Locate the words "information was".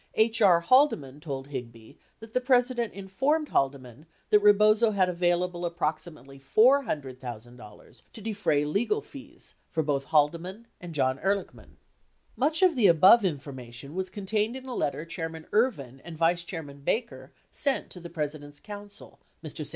13.23-14.09